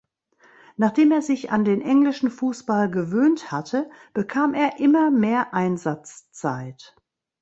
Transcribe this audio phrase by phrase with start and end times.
[0.77, 6.95] Nachdem er sich an den englischen Fußball gewöhnt hatte, bekam er immer mehr Einsatzzeit.